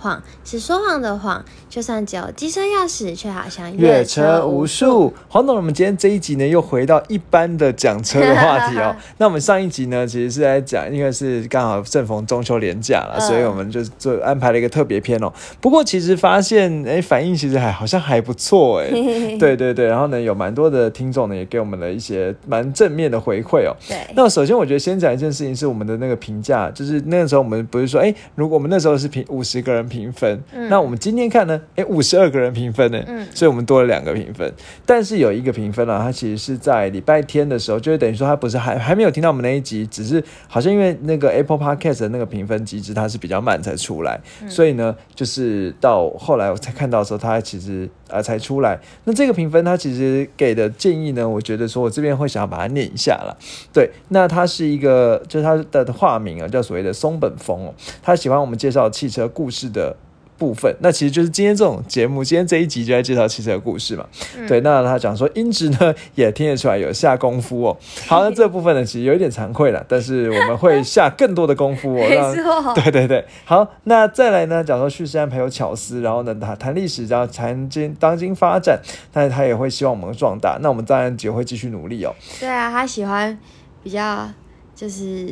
[0.00, 5.12] 谎是说谎的谎，就算只有机车钥匙，却好像越车无数。
[5.28, 8.96] 黄总，我们今天这一集呢，又回到一般的讲车的话题哦。
[9.18, 15.30] 那我们上一集呢，其实是在讲，因为是刚好正逢中秋连假了，所以我们就做安排了一个特别篇哦。
[15.60, 18.88] 不过其实发现，哎，反应其实还好像还不错哎。
[19.38, 23.76] 对对对，然后呢，有蛮多的听众呢，也给我们了一些蛮正面的回馈哦。
[23.86, 23.98] 对。
[24.16, 29.89] 那首先，我觉得先讲一件事情，是我们的那个评价，就是那个时候我们不是说，哎，如果我们那时候是评五十个人。
[29.90, 31.60] 评分，那我们今天看呢？
[31.76, 34.50] 哎，五十二个人评分呢，嗯，所以我们多了两个评分。
[34.86, 44.18] 但是有一个评分啊，它其实是在礼拜天的时候，就是等于说它不是还还没有听到我们那一集，只是好像因为那个 Apple Podcast 的那个评分机制它是比较慢才出来，
[44.48, 48.78] 所以呢，就是到后来我才看到的时候，它其实啊才出来。
[49.04, 53.36] 那这个评分它其实给的建议呢，我觉得说我这边会想要把它念一下了。
[53.72, 59.96] 对，那它是一个，就是它的化名啊，叫所谓的松本风哦，他喜欢我们介绍汽车故事的。
[60.40, 64.06] 的部分，那其实就是今天这种节目，今天这一集就在介绍汽车的故事嘛。
[64.48, 67.76] 对，那他讲说音质呢也听得出来有下功夫哦。
[68.08, 72.06] 好，那这部分呢其实有一点惭愧了，但是我们会下更多的功夫哦。
[72.08, 73.24] 没错，对对对。
[73.44, 78.80] 好，那再来呢，讲说叙事安排有巧思，然后呢谈谈历史，然后谈今当今发展，
[79.12, 80.58] 但是他也会希望我们壮大。
[80.62, 82.14] 那我们当然也会继续努力哦。
[82.40, 83.38] 对啊，他喜欢
[83.82, 84.28] 比较
[84.74, 85.28] 就是。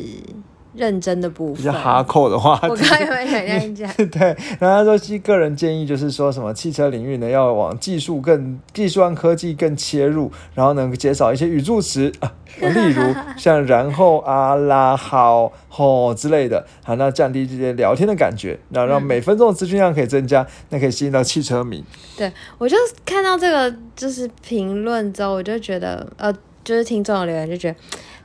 [0.79, 3.93] 认真的部分，比较哈扣的话，我刚才有想这样讲。
[4.09, 13.03] 对，然后他说，其个人建议就是说什么汽车领域呢，要往技术更、技术和科技更切入，然后能减少一些语助词 啊，例如
[13.37, 21.85] 像然后啊、啦、好、吼之类的，好，那降低这些聊天的感觉，然后让每分钟的资讯量可以增加，那可以吸引到汽车迷。
[22.17, 27.77] 对我就看到这个就是评论之后，我就觉得呃，就是听众的留言就觉得。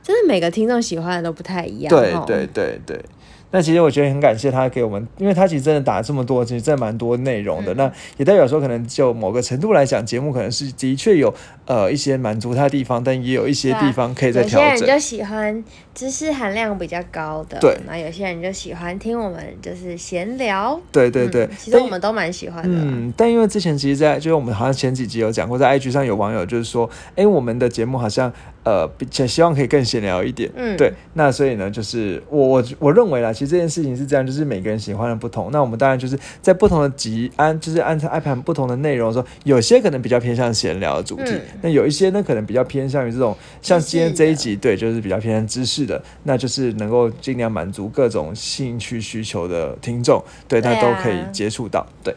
[0.04, 1.88] 真的每个听众喜欢的都不太一样。
[1.88, 3.04] 对对对对。
[3.50, 7.72] 那其实我觉得很感谢他给我们，因为他其实真的打了这么多，其实真的蛮多内容的。
[7.74, 11.32] 那也代表说，可能就某个程度来讲，节目可能是的确有
[11.64, 14.70] 呃一些满足他的地方，但也有一些地方可以再调整。
[14.70, 17.78] 有些人就喜欢知识含量比较高的，对。
[17.86, 21.48] 那有些人就喜欢听我们就是闲聊，对对对。
[21.56, 22.76] 其实我们都蛮喜欢的。
[22.76, 28.32] 嗯，但因为之前其实，在就是我们好像前几集有讲过，在 IG 上有网友就是说，哎，我们的节目好像
[28.64, 30.50] 呃，且希望可以更闲聊一点。
[30.56, 30.92] 嗯，对。
[31.12, 34.24] 那所以呢，就是我我我认为啦，其实这件事情是这样。
[34.24, 52.14] 就是每个人喜欢的不同，那我们当然就是在不同的集安，就是按照 iPad 不同的内容的时候，有些可能比较偏向闲聊的主题，那有一些呢可能比较偏向于这种，像今天这一集，对，就是比较偏向知识的，那就是能够尽量满足各种兴趣需求的听众，对他都可以接触到，对。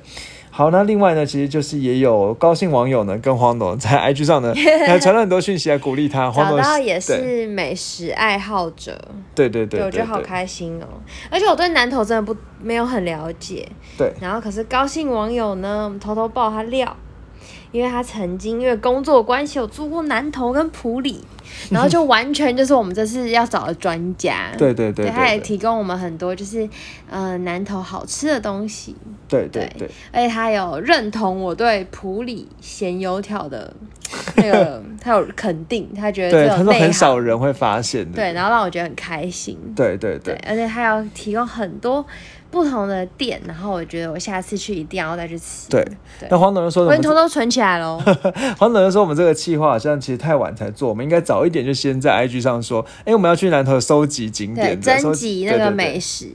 [0.58, 4.52] 好，那另外呢，其实就是也有高兴网友呢，跟黄董在 IG 上呢，
[4.88, 6.32] 还传了很多讯息来鼓励他。
[6.32, 9.00] 黄董也是美食爱好者，
[9.36, 10.88] 对对对，我觉得好开心哦。
[11.30, 13.70] 而且我对南投真的不没有很了解，
[14.00, 14.12] 对。
[14.20, 16.98] 然后可是高兴网友呢，我们偷偷爆他料。
[17.72, 21.24] 因为他曾经因为工作关系有住过南投跟普里，
[21.70, 24.52] 然后就完全就是我们这次要找的专家。
[24.58, 26.68] 对对对，他也提供我们很多就是
[27.10, 28.96] 呃南投好吃的东西。
[29.28, 33.74] 对对对，而且他有认同我对普里咸油条的
[34.38, 38.16] 那个， 他有肯定，他觉得对他说很少人会发现的。
[38.16, 39.58] 对，然后让我觉得很开心。
[39.76, 42.06] 对对对，而且他要提供很多。
[42.50, 45.70] 不同的店，然后我觉得我下次去一定要再去吃。
[45.70, 45.86] 对，
[46.30, 48.02] 那黄董就说：“我们偷偷存起来喽。
[48.58, 56.32] ”黄董就说：“我们这个计划好像其实太晚才做，我们应该早一点就先在 IG 上说，哎，我们要去南头收集景点，征集那个美食。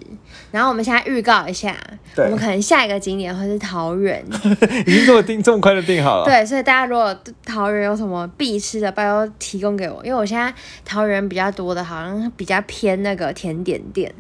[0.52, 1.74] 然后我们现在预告一下，
[2.16, 4.24] 我们可能下一个景点会是桃园，
[4.86, 6.24] 已经这么定这么快就定好了。
[6.24, 10.52] 对，所以大家如果桃园有什么必吃的，拜托提供给我，因为我现在
[10.84, 14.12] 桃园比较多的，好像比较偏那个甜点店，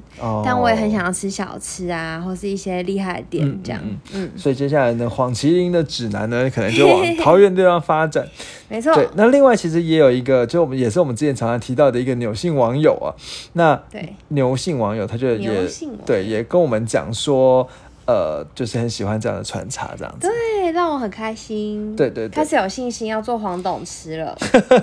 [0.44, 3.80] 但我也很想要吃小吃啊，或是一些厉害的店这样。
[4.12, 8.26] 嗯，所以接下来呢，黄麒麟的指南呢，可能就往 桃园地方发展。
[8.72, 8.94] 没错。
[8.94, 13.12] 对，那另外其实也有一个，就我们也是我们之前常常提到的一个牛姓网友啊。
[13.52, 15.68] 那对牛姓网友，他就也
[16.06, 16.24] 对。
[16.24, 17.68] 也跟我们讲说，
[18.06, 20.30] 呃，就是很喜欢这样的穿插，这样子，对，
[20.70, 21.96] 让我很开心。
[21.96, 24.36] 对对，开始有信心要做黄董吃了。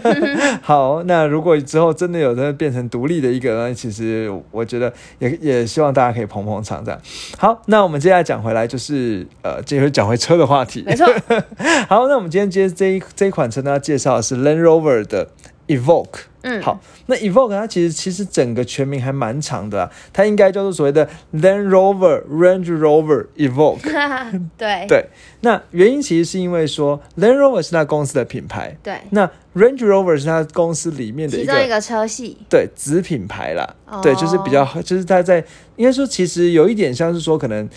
[0.62, 7.00] 好，那如果之后真的有人变成独立的一个，呢其实我觉得也也希望大家可以捧捧场，这样。
[7.38, 10.84] 好，那我们接下来讲回来，就是呃，这回讲回车的话题。
[10.86, 11.06] 没错。
[11.88, 15.30] 好，那我们今天接这一这一款车呢，介绍的是 Land Rover 的。
[15.70, 16.24] Evoque。
[16.42, 23.82] 嗯，好，那 Evoque 它其实其实整个全名还蛮长的，它应该叫做所谓的 Land Rover Range Rover Evoque。
[24.58, 25.06] 对对，
[25.42, 35.44] 那原因其实是因为说 Land Rover 是它公司的品牌，对，那 Range Rover 是它公司里面的一个车系，对，子品牌啦，对，就是比较，就是它在
[35.76, 37.70] 应该说其实有一点像是说可能。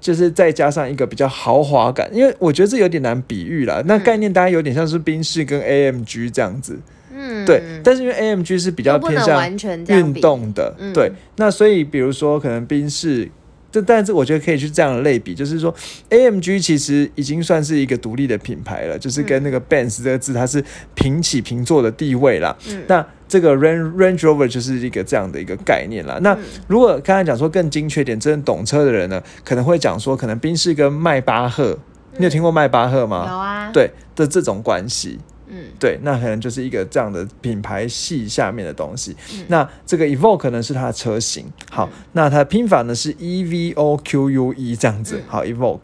[0.00, 3.82] 就是再加上一个比较豪华感，因为我觉得这有点难比喻了。
[3.82, 6.80] 那概念大家有点像是宾士跟 AMG 这样子，
[7.20, 7.62] 嗯，对。
[7.84, 9.46] 但是因为 AMG 是比较偏向
[9.88, 11.12] 运动的，对。
[11.36, 13.30] 那所以比如说可能宾士。
[13.72, 15.72] 这但是我觉得可以去这样的类比，就是说
[16.08, 20.60] ，AMG 其实已经算是一个独立的品牌了，就是跟那个 Benz 这个字它是
[20.96, 22.56] 平起平坐的地位啦。
[22.88, 26.18] 那这个 Range Range Rover 就是一个这样的一个概念啦。
[26.20, 26.36] 那
[26.66, 31.78] 如果刚才讲说更精确点，真正懂车的人呢，可能会讲说，可能宾士跟迈巴赫，
[32.18, 33.24] 你有听过迈巴赫吗？
[33.30, 33.70] 有啊。
[33.72, 35.20] 对的这种关系。
[35.50, 39.16] 嗯，对，那可能就是一个这样的品牌系下面的东西。
[39.48, 41.46] 那这个 Evoque 呢是它的车型。
[41.70, 45.20] 好，那它拼法呢是 E V O Q U E 这样子。
[45.26, 45.82] 好，Evoque。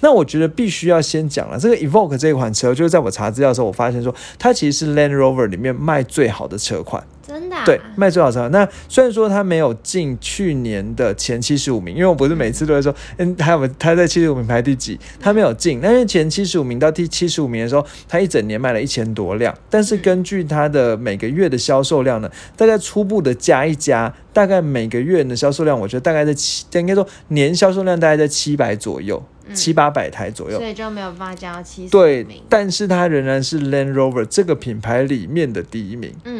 [0.00, 7.04] 那我觉得必须要先讲了，这个 Evoque 这款车，就是在我查资料的时候，我发现说它其实是 Land Rover 里面卖最好的车款。
[7.28, 8.48] 真的对卖最好车。
[8.48, 15.78] 那虽然说他没有进去年的前七十五名，因为我不是每次都会说，嗯，他有他在七十五名排第几，他没有进。
[15.82, 19.54] 但是前七十五名到第七十五名的时候，他一整年卖了一千多辆。
[19.68, 29.22] 但是根据他的每个月的销售量呢，大概初步的加一加，大概每个月的销售量，我觉得大概在七，应该说年销售量大概在七百左右。
[29.54, 36.12] 七八百台左右，所以就没有办法加到七十对，但是它仍然是 Land Rover 这个品牌里面的第一名。
[36.24, 36.37] 嗯，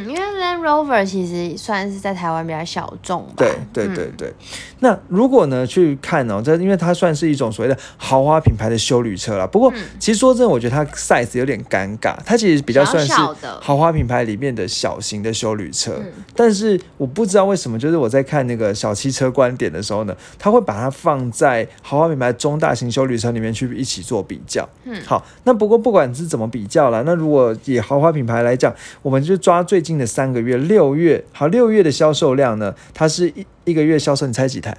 [0.58, 3.26] Land Rover 其实算是在台湾比较小众。
[3.37, 4.34] 对对对对。
[4.81, 9.46] 那如果呢去看哦，这因为它算是一种所谓的豪华品牌的修旅车啦。
[9.46, 13.12] 不过其实说真的，我觉得它 size 有点尴尬，它其实比较算是
[13.60, 16.00] 豪华品牌里面的小型的修旅车。
[16.34, 22.88] 但是我不知道为什么，就是我在看那个小汽车观点的时候呢，他会把它放在豪华品牌中大型。
[22.88, 34.78] 修旅车里面去一起做比较，嗯，好，那不过不管是怎么比较了，那如果以豪华品牌来讲，我们就抓最近的三个月，六月，好，六月的销售量呢，它是一一个月销售，你猜几台？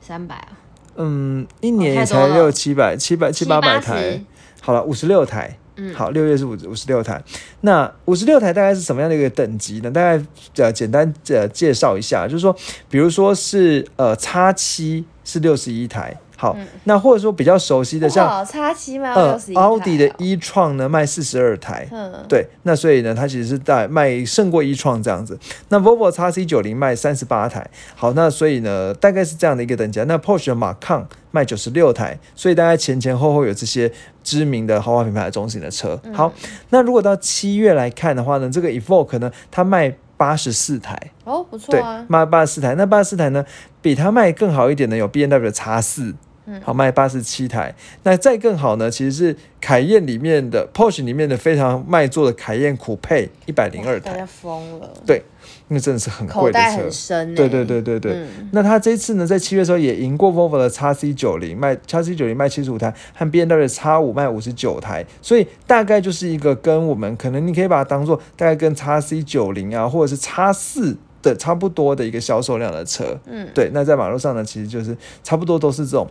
[0.00, 0.48] 三百啊？
[0.96, 4.22] 嗯，一年也才六七百，七百七八百台，
[4.60, 5.58] 好了，五十六台。
[5.76, 7.22] 嗯，好，六月是五五十六台，
[7.62, 9.90] 那五十六台大概是什么样的一个等级呢？
[9.90, 10.22] 大概
[10.56, 12.54] 呃简单呃介绍一下，就是说，
[12.90, 16.14] 比如说是呃叉七是六十一台。
[16.42, 19.14] 好，那或者说比较熟悉的，像叉七吗？
[19.14, 25.38] 呃，奥迪的一创呢卖四十二台，嗯，对，那所以呢，它其实是在卖胜过一创这样子。
[25.68, 30.02] 那 Volvo 叉 C 九零卖三十八台，好，那所以呢，大概是这样的一个等级。
[30.02, 33.92] 那 Porsche 的马抗卖九十六台，所以大概前前后后有这些
[34.24, 35.96] 知名的豪华品牌的中型的车。
[36.12, 36.32] 好，
[36.70, 42.74] 那如果到七月来看的话呢，这个 Evoque 呢，它卖八十四台，哦，不错啊，卖八十四台。
[42.74, 43.44] 那八十四台呢，
[43.80, 46.12] 比它卖更好一点的有 B N W 的叉四。
[46.60, 48.90] 好卖八十七台，那再更好呢？
[48.90, 54.90] 其实是凯宴里面的 Porsche 里面的非常卖座的凯宴酷配一百零二台，大家疯了。
[55.06, 55.22] 对，
[55.68, 58.26] 那真的是很贵的车，对对对对对。
[58.52, 69.08] 那他这次呢，在七月的时候也赢过 Volvo 的 x C 九零，卖 x C 九零卖七十五台，和 B N W 的 x 五卖五十九台，所以大概就是一个跟我们可能你可以把它当做大概跟 x
[69.08, 70.96] C 九零啊，或者是 x 四。
[71.22, 76.04] 的差不多的一个销售量的车，嗯，对，那在马路上呢，其实就是差不多都是这种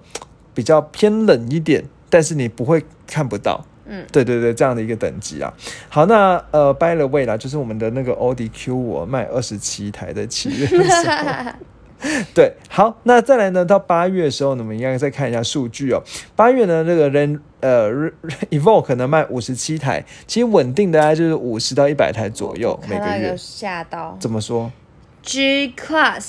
[0.54, 5.54] 比较偏冷一点，但是你不会看不到，嗯，对对对，这样的一个等级啊。
[5.90, 11.52] 好，那呃，by the way 啦，就是我们的那个奥迪 Q 五卖二十七台的七月的时候，
[12.34, 16.02] 对，好，那再来呢，到八月的时候呢，我们应该再看一下数据哦。
[16.36, 17.92] 八月呢，这个人呃
[18.50, 23.36] ，Evoque 呢卖五十七台，其实稳定的大概就是五十到一百台左右每个月。
[23.38, 24.18] 吓到？
[24.20, 24.72] 怎么说
[25.22, 26.26] ？G Class，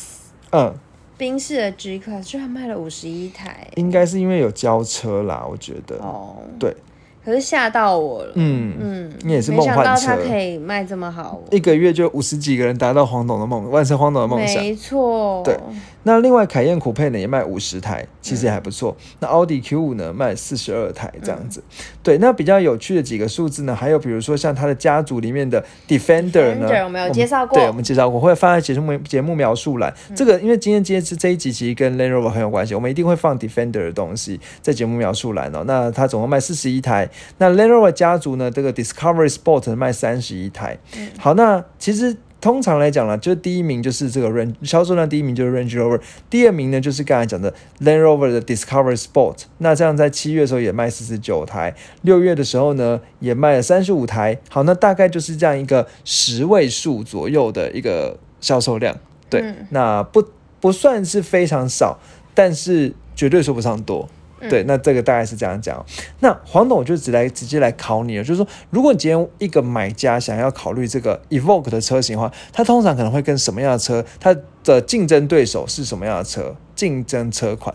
[0.50, 0.75] 嗯，
[1.22, 5.96] 宾士的 G Class 居然卖了五十一台，应该是因为有交车啦，我觉得。
[5.98, 6.76] 哦，对。
[7.24, 15.56] 可是吓到我了，嗯嗯，你也是梦幻车，想到它可以卖这么好，一个月就五十几个人达到黄董的梦，完成黄董的梦想，没错，对。
[16.04, 18.97] 那另外凯宴酷配呢也卖五十台，其实也还不错。
[19.21, 21.62] 那奥迪 Q 五呢卖四十二台这样子。
[22.02, 29.92] 对，那比较有趣的几个数字呢，还有比如说像它的家族里面的 Defender 呢，我们有介绍过，对，我们介绍过，会放在节目节目描述栏。
[30.16, 35.62] 这个因为今天今天是这一集其实跟 Land Rover 很有关系，我们一定会放 Defender 的东西在节目描述栏哦。
[35.66, 37.09] 那它总共卖四十一台。
[37.38, 40.78] 那 Land Rover 家族呢，这个 Discovery Sport 卖三十一台。
[41.18, 42.16] 好，那其实。
[42.42, 49.44] 通常来讲呢，就第一名就是这个 Range 销售量第一名就是 Range Rover，第二名呢就是刚才讲的 Land Rover 的 Discovery Sport。
[49.58, 54.38] 那这样在七月的时候也卖四十九台，六月的时候呢也卖了三十五台。
[54.50, 58.99] 好，那大概就是这样一个十位数左右的一个销售量。
[59.30, 60.22] 对，那不
[60.61, 62.00] 不算是非常少，
[62.34, 64.08] 但是绝对说不上多。
[64.49, 65.84] 对，那这个大概是这样讲。
[66.20, 74.04] 那黄董就直来直接来考你了，就是说，如果你今天一个买家想要考虑这个 Evoque 的车型的话，他通常可能会跟什么样的车？
[74.20, 76.56] 它的竞争对手是什么样的车？
[76.75, 77.75] 竞争车款？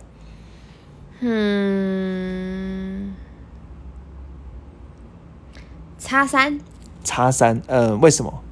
[1.20, 3.14] 嗯，
[5.98, 6.60] 叉三。
[7.04, 8.44] 叉三，嗯，为什么？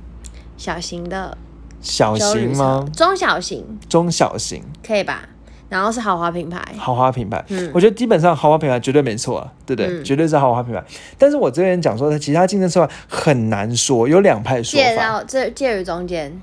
[0.57, 1.38] 小型的。
[1.81, 2.86] 小型吗？
[2.95, 3.77] 中小型。
[3.88, 4.63] 中小型。
[4.81, 5.29] 可以吧？
[5.75, 10.01] 然后是豪华品牌，豪华品牌，嗯，我觉得基本上豪华品牌绝对没错啊，对不对？
[10.03, 10.82] 绝对是豪华品牌。
[11.17, 14.88] 但是我这边讲说，它其他竞争车款很难说，有两派说法。
[14.88, 16.41] 介到这介于中间，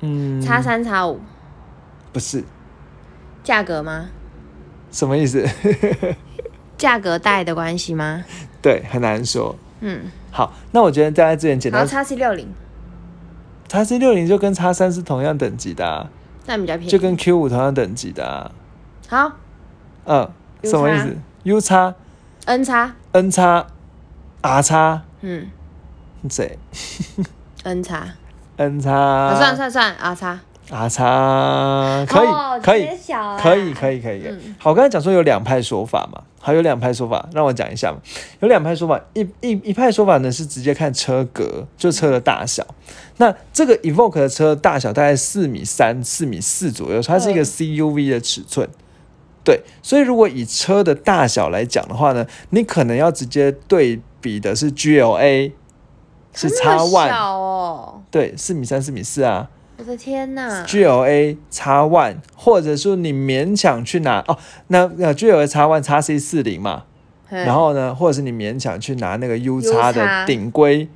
[0.00, 1.20] 嗯，叉三叉五，
[2.10, 2.42] 不是
[3.44, 4.06] 价格吗？
[4.90, 5.46] 什么意思？
[6.78, 8.24] 价格带的关系吗？
[8.62, 9.54] 对，很难说。
[9.80, 11.86] 嗯，好，那我觉得大家之前简单。
[11.86, 12.48] 叉 C 六零，
[13.68, 16.08] 叉 C 六零就跟叉三是同样等级的，啊
[16.46, 18.50] 那比较便宜，就跟 Q 五同样等级的。
[19.10, 19.32] 好，
[20.04, 20.30] 嗯，
[20.62, 21.92] 什么意思？U 叉
[22.44, 23.66] ，N 叉，N 叉
[24.40, 25.50] ，R 叉，嗯，
[26.30, 26.56] 谁
[27.64, 28.06] ？N 叉
[28.56, 30.38] ，N 叉，算算算，R 叉
[30.70, 32.28] ，R 叉，可以，
[32.62, 32.86] 可以，
[33.42, 34.54] 可以，可以，可以。
[34.60, 37.98] 好，我刚才讲说有两派说法嘛，好有两派说法，让我讲一下嘛。
[38.38, 42.64] 有两派说法，一一一派说法呢是直接看车格，就车的大小。
[43.16, 48.68] 那这个 Evoque 的车大小大概四米三、四米四左右，它是一个 CUV 的尺寸。
[49.42, 55.52] 对，所以如果以车的大小来讲的话呢，你可能要直接对比的是 GLA，
[56.34, 64.36] 是叉 One 哦，对，四米三、四米四啊，我的天呐，GLA 叉 One，或者说你勉强去拿哦，
[64.68, 66.84] 那那 GLA 叉 One 叉 C 四零嘛，
[67.28, 70.88] 然后呢，或者是你勉强去拿那个 U 叉的顶规。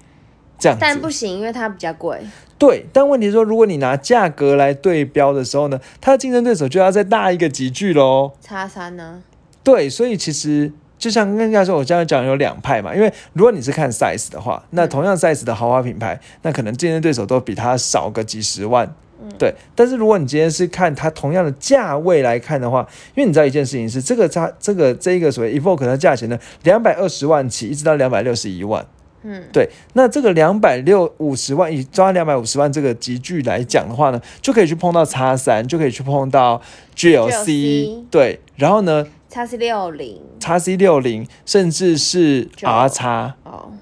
[0.80, 2.20] 但不行，因为它比较贵。
[2.56, 8.32] 对，但问题说，如果你拿价格来对标的时候呢，它的竞争对手就要再大一个级距喽。
[8.40, 9.23] 叉三呢？
[9.62, 18.94] 对，所以其实就像刚才说，我刚才讲有两派嘛，因为如果你是看 size 的话，那同样 size 的豪华品牌，那可能竞争对手都比它少个几十万。
[19.38, 28.87] 对，但是如果你今天是看它同样的价位来看的话，因为你知道一件事情是，这个差这个这一个所谓 Evoque 的价钱呢，两百二十万起，一直到两百六十一万。
[29.25, 36.61] 嗯，对，那这个两百六五十万以抓两百五十万这个集聚来讲的话呢，就可以去碰到叉三，就可以去碰到
[36.95, 43.73] GLC，对，然后呢，叉 C 六零，叉 C 六零，甚至是 R 叉，哦，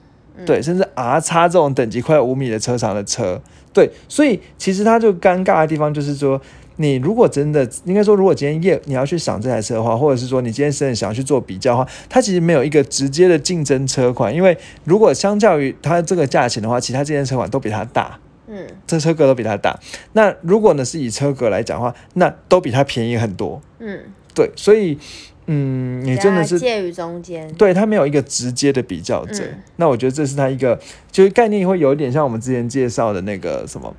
[0.46, 6.40] 对，甚至 R 叉这种等级快五米的车长的车，对，所以其实它就尴尬的地方就是说。
[6.82, 19.78] 你如果真的应该说，如果今天业你要去赏这台车的话，或者是说你今天真的想要去做比较的话，它其实没有一个直接的竞争车款，因为如果相较于它这个价钱的话，其他这些车款都比它大，嗯，这车格都比它大。
[20.14, 24.00] 那如果呢是以车格来讲的话，那都比它便宜很多，嗯，
[24.34, 24.98] 对，所以
[25.46, 29.44] 嗯，你真的是介于中间，对，它没有一个直接的比较者。
[29.76, 30.80] 那我觉得这是它一个
[31.12, 33.94] 就是概念会有一点像我们之前介绍的那个什么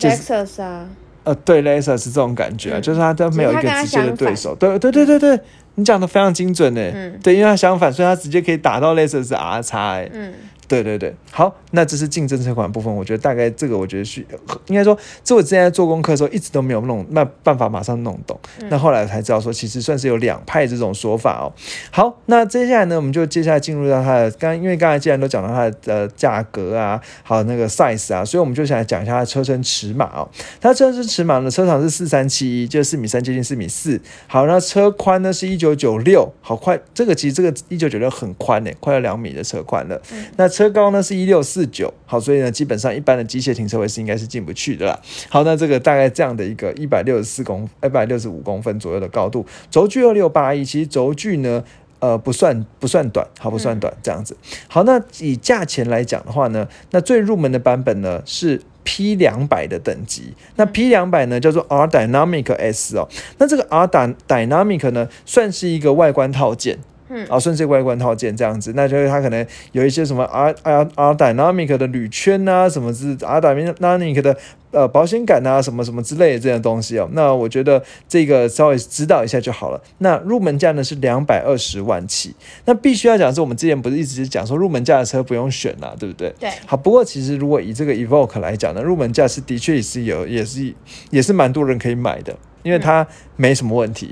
[0.00, 0.88] ，Lexus 啊。
[1.24, 5.40] 呃，对，Laser 是这种感觉啊，就是他都没有一个直接的对手，对，对，对，对，对，
[5.76, 10.32] 你讲的非常精准呢，嗯，对，因为它相反，所以它直接可以打到 Laser 是 R 叉，哎，嗯。
[10.66, 14.26] 对对对，好，那这是竞争车款部分，我觉得大概这个，我觉得是
[14.68, 18.40] 应该说，这我之前在做功课的时候一直都没有弄，那办法马上弄懂。
[18.70, 21.52] 那后来才知道说，其实算是有两派这种说法哦。
[21.90, 30.26] 好，那接下来呢，我们就接下来进入到它的刚，因为刚才既然都讲到它的价格啊，还有那个 size 啊，所以我们就想来讲一下它的车身尺码哦。
[30.62, 34.00] 它车身尺码呢，车长是四三七一，就是四米三接近四米四。
[34.26, 39.98] 好，那车宽呢是一九九九六，好快，这个其实这个一九九六很宽呢，快要两米的车宽了。
[40.36, 45.00] 那车高呢是一六四九，好，所以呢，基本上一般的机械停车位是应该是进不去的啦。
[45.30, 51.64] 好，那这个大概这样的一个一百六十四公一百六十五公分左右的高度，轴距二六八一，其实轴距呢，
[52.04, 54.36] 呃，不算不算短，好，不算短，这样子。
[54.68, 63.08] 好，那以价钱来讲的话呢，那最入门的版本呢是 P 两百的等级，那 P 两百呢叫做 R Dynamic S 哦，
[63.38, 66.78] 那这个 R Dynamic 呢算是一个外观套件。
[67.08, 74.36] 嗯，啊，顺势外观套件这样子，那就是它可能有一些什么 R R R Dynamic 的铝圈啊，什么之 R Dynamic 的
[74.70, 77.08] 呃保险杆啊，什么什么之类的这样东西哦。
[77.12, 79.80] 那我觉得这个稍微指导一下就好了。
[79.98, 82.34] 那入门价呢是两百二十万起。
[82.64, 86.34] 那必须要讲是，我们之前不是一直讲说入门价的车不用选啊，对不对？
[86.40, 86.50] 对。
[86.66, 90.74] 好，不过其实如果以这个 Evoque 来讲呢，入门价是的确也是有，也是
[91.10, 93.06] 也是蛮多人可以买的，因为它
[93.36, 94.10] 没什么问题。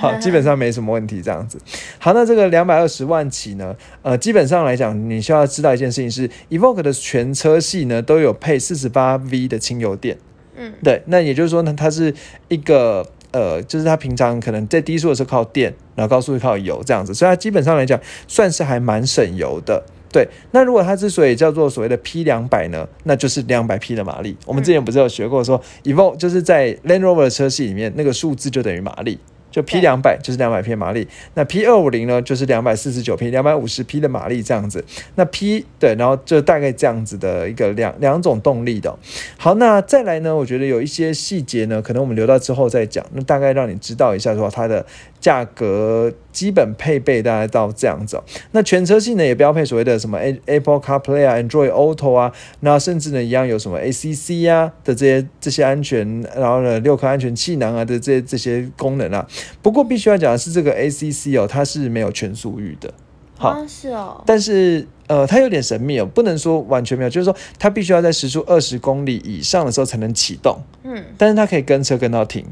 [0.02, 1.58] 好，基本上没什么问题，这样子。
[1.98, 3.76] 好，那这个两百二十万起呢？
[4.00, 10.16] 呃，基本上来讲，你需要知道一件事情是，Evoque 的全车系呢都有配四十八 V 的轻油电。
[10.56, 11.02] 嗯，对。
[11.06, 12.14] 那也就是说呢，它是
[12.48, 19.84] 一个呃，就是它平常可能在低速的时候靠电，然后高速靠油这样子，所以它基本上来讲算是还蛮省油的。
[20.10, 20.26] 对。
[20.52, 24.34] 那如果它之所以叫做所谓的 P 两百呢，那就是两百匹的马力。
[24.46, 29.18] 我们之前不是有学过说，Evoque 就是在 Land Rover 的车系里面，那个数字就等于马力。
[29.50, 34.84] 就 P 两百就是两百匹马力，那 P 二五零呢就是两百四十九匹，两百五十匹的马力这样子。
[35.16, 38.96] 那 P 对，然后就大概这样子的一个两两种动力的。
[39.36, 43.04] 好，那再来呢，我觉得有一些细节呢，可能我们留到之后再讲。
[43.12, 44.84] 那大概让你知道一下，说它的
[45.20, 48.20] 价格基本配备大概到这样子。
[48.52, 59.26] 那全车系呢也标配所谓的什么 A Apple CarPlay 啊，Android Auto 啊，那甚至呢一样有什么 ACC 啊的这些这些安全，然后呢六颗安全气囊啊的这些这些功能啊。
[59.62, 62.92] 不过必须要讲的是，这个 ACC 哦，它是没有全速域的。
[63.36, 64.22] 好，是哦。
[64.26, 70.60] 但是呃，它有点神秘哦，不能说完全没有，就是说它必须要在时速二十公里以上的时候才能启动。
[70.82, 71.02] 嗯。
[71.16, 72.44] 但是它可以跟车跟到停。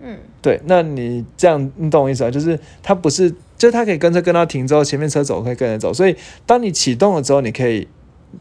[0.00, 0.16] 嗯。
[0.40, 2.30] 对，那你这样你懂我意思啊？
[2.30, 6.14] 就是它不是，就是它可以跟车跟到停之后，前面车走可以跟着走，所以
[6.46, 7.88] 当你启动了之后，你可以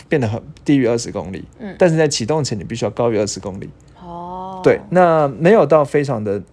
[0.08, 1.44] 变得很低于二十公里。
[1.60, 1.76] 嗯。
[1.80, 3.68] 但是在启动前，你必须要高于二十公里。
[4.00, 4.62] 哦。
[4.64, 6.44] 对，那没有到非常的。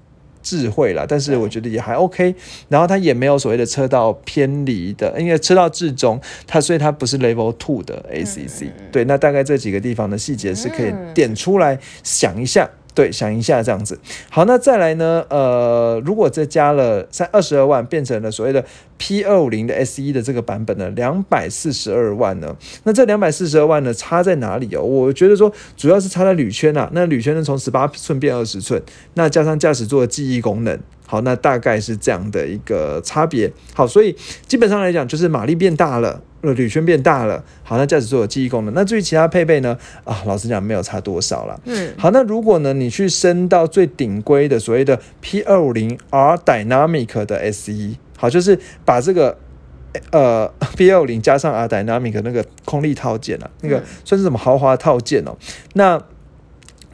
[0.44, 2.32] 智慧啦，但是我觉得也还 OK。
[2.68, 8.68] 然后它也没有所谓的车道偏离的，因为车道至中，它所以它不是 Level Two 的 ACC。
[8.92, 12.70] 对，那大概这几个地方的细节是可以点出来想一下。
[12.94, 13.98] 对，想一下这样子。
[14.30, 15.24] 好，那再来呢？
[15.28, 18.64] 呃，如果再加了三二十二万，变成了所谓的
[18.98, 22.56] P 二五零的 S 一的这个版本呢，两百四十二万呢？
[22.84, 24.82] 那这两百四十二万呢，差在哪里哦？
[24.82, 26.88] 我觉得说主要是差在铝圈啊。
[26.92, 28.80] 那铝圈呢，从十八寸变二十寸，
[29.14, 33.50] 那加上驾驶座的记忆功能，好，那大概是这样的一个差别。
[33.74, 34.14] 好，所以
[34.46, 36.22] 基本上来讲，就是马力变大了。
[36.52, 38.74] 铝圈变大了，好，那驾驶座有记忆功能。
[38.74, 39.76] 那至于其他配备呢？
[40.04, 41.58] 啊，老实讲没有差多少了。
[41.64, 49.38] 嗯，好，那如果呢，你去升到最顶规的所谓的 P 二五零 R Dynamic 的 S E，好，就是把这个
[50.10, 55.36] 呃 P 二五零加上 R Dynamic 那个空力套件啊，那个算是什么豪华套件哦？
[55.74, 56.00] 那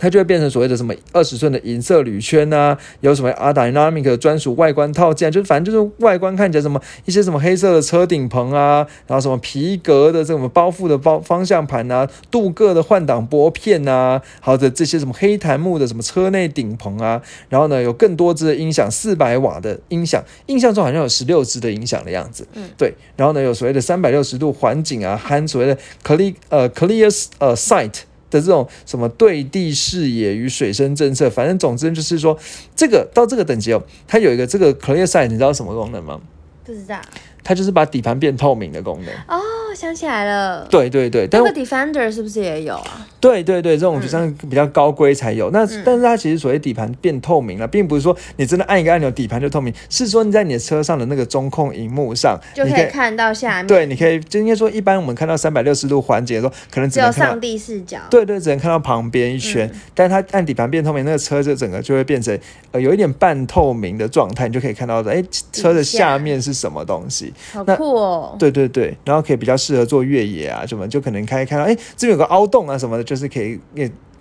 [0.01, 27.93] 它就会变成所谓的什么二十寸的银色铝圈啊，有什么 R Dynamic 专属外观套件，就是反正就是外观看起来什么一些什么黑色的车顶棚啊，然后什么皮革的这种包覆的包方向盘啊，镀铬的换挡拨片啊，好的这些什么黑檀木的什么车内顶棚啊，然后呢有更多支的音响，四百瓦的音响，印象中好像有十六支的音响的样子，嗯，对，然后呢有所谓的三百六十度环景啊，含所谓的 clear 呃 clear 呃 sight。
[28.31, 32.39] 的这种什么对地视野与水深政策，反正总之就是说，
[32.75, 36.21] 这个到这个等级哦，它有一个这个 Clear Sight，你知道什么功能吗？
[36.65, 37.01] 不知道。
[37.43, 39.41] 它就是把底盘变透明的功能哦，
[39.75, 40.67] 想起来了。
[40.71, 43.09] 对对对，那个 Defender 是不是也有啊？
[43.21, 45.51] 对对对，这种就像比较高规才有。
[45.51, 53.67] 那但是它其实所谓底盘变透明了，并不是说你真的按一个按钮底盘就透明，是说你在你的车上的那个中控荧幕上就可以看到下面。
[53.67, 57.99] 对，你可以就应该说，一般我们看到三百六十度环节的时候，可能只有上帝视角。
[58.11, 59.71] 对对，只能看到旁边一圈。
[59.95, 62.37] 但是它按底盘变透明，那个车就整个就会变成
[62.73, 67.33] 呃有一点半透明的状态，你就可以看到的，哎，车的下面是什么东西？
[67.53, 68.37] 好酷哦。
[68.39, 73.59] 对对对，然后可以比较适合做越野啊，什么就可能可以看到，哎，这边有个凹洞啊什么的，就是可以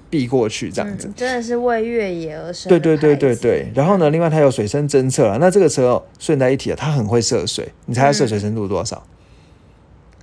[0.09, 1.07] 避过去这样子。
[1.15, 2.67] 真的是为越野而生。
[2.67, 3.71] 对对对对对。
[3.75, 9.05] 然后呢，另外它有水深侦测啊，那这个车哦，顺带一提啊，它很会涉水，你猜它涉水深度多少？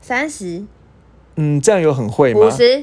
[0.00, 0.64] 三十。
[1.36, 2.40] 嗯，这样有很会吗？
[2.40, 2.82] 五十。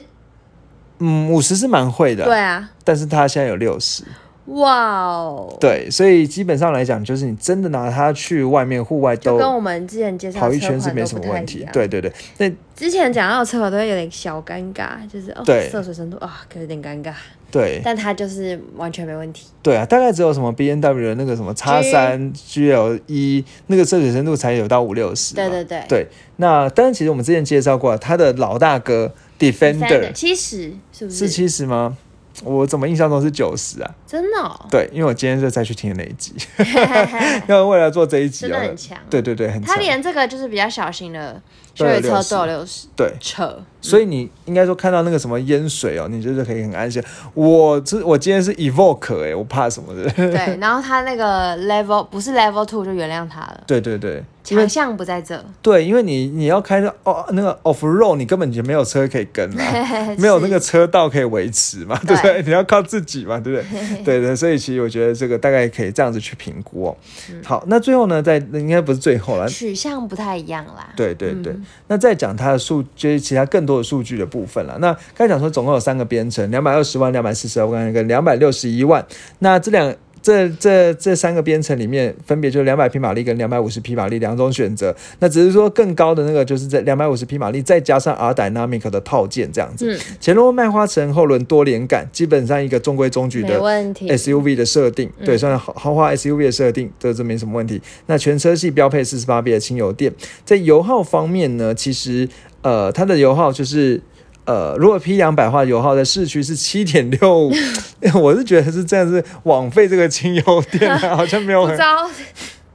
[0.99, 2.23] 嗯，五十是蛮会的。
[2.23, 2.71] 对啊。
[2.85, 4.05] 但是它现在有六十。
[4.45, 5.57] 哇哦！
[5.59, 11.65] 对，所以基本上来讲，就是你真的拿它去外面户外，都跟我们之前介绍跑一圈是没什么问题。
[11.71, 17.13] 对对对，那之前讲到的车都会有点小尴尬，就是哦，涉水深度啊，可有点尴尬。
[17.49, 19.47] 对，但它就是完全没问题。
[19.61, 25.35] 对啊，大概只有什么 B N W 的那个什么叉三 G L 一那个涉水深度才有到五六十。
[25.35, 25.83] 对对对。
[25.87, 31.17] 对，那当然，其实我们之前介绍过它的老大哥 Defender 七十，是不是？
[31.19, 31.95] 是七十吗？
[32.43, 33.91] 我怎么印象中是九十啊？
[34.07, 34.59] 真的？
[34.71, 36.33] 对，因为我今天就再去听那一集，
[37.47, 38.97] 因为了做这一集，真的很强。
[39.09, 39.75] 对对对，很强。
[39.75, 41.41] 他连这个就是比较小型的
[41.75, 43.63] 修理车都有六十，对，扯。
[43.83, 47.03] 所以你应该说看到那个什么淹水哦，你就是可以很安心。
[47.35, 50.09] 我这我今天是 evoke 哎，我怕什么的？
[50.11, 53.63] 对， 然后他那个 level 不是 level two 就原谅他了。
[53.67, 54.23] 对对对。
[54.43, 59.87] 强项不在这，对，因为你你要开哦那个 off road，你根本就没有车可以跟啊，
[60.19, 62.41] 没有那个车道可以维持嘛，对不对？
[62.43, 63.87] 你要靠自己嘛，对不对？
[64.03, 66.97] 对对，所以其实我觉得这个大概可以这样子去评估哦。
[67.45, 70.89] 好，那最后呢，在应该不是最后了，取向不太一样啦。
[70.93, 71.55] 对对对，
[71.87, 74.77] 那再讲他的数，就是其他更多做数据的部分了。
[74.79, 79.05] 那刚才讲说总共有三个编程，两百二十万、两百四十万跟两百六十一万，
[79.39, 79.93] 那这两。
[80.23, 84.95] 这这这三个编程里面，分别就是两百匹马力跟两百五十匹马力两种选择。
[85.19, 89.99] 那只是说更高的那个，就是在两百五十匹马力，再加上 R Dynamic 的套件这样子。
[90.21, 95.11] 前轮麦花臣，后轮多连杆，基本上一个中规中矩的 SUV 的设定。
[95.25, 97.81] 对，算豪豪华 SUV 的设定，这这没什么问题。
[98.05, 100.13] 那全车系标配四十八 B 的轻油电。
[100.45, 102.29] 在油耗方面呢，其实
[102.61, 103.99] 呃，它的油耗就是。
[104.45, 107.51] 呃，如果 P 两百话油耗在市区是七点六，
[108.21, 111.77] 我是觉得是这样子枉费这个轻油电，好像没有很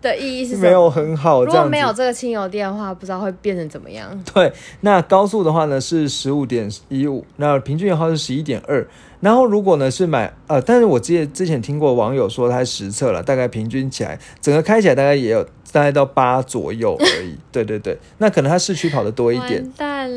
[0.01, 1.45] 的意义是没有很好。
[1.45, 4.09] 如果没有这个轻油电的话，不知道会变成怎么样。
[4.33, 4.53] 对，
[4.83, 8.87] 那高速的话呢是十五点一五，那平均油耗是十一点二。
[9.21, 17.37] 然后如果呢是买呃，但是我记得之前听过网友说他实测了，大概平均起来整个开起来大概也有大概到八左右而已。
[17.51, 19.69] 对对对，那可能他市区跑的多一点。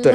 [0.03, 0.13] 对。